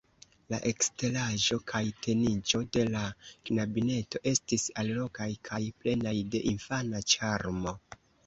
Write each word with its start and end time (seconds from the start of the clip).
La 0.51 0.59
eksteraĵo 0.69 1.57
kaj 1.71 1.81
teniĝo 2.05 2.61
de 2.77 2.85
la 2.95 3.03
knabineto 3.49 4.21
estis 4.33 4.65
allogaj 4.83 5.29
kaj 5.49 5.61
plenaj 5.83 6.15
de 6.37 6.43
infana 6.53 7.03
ĉarmo. 7.15 7.79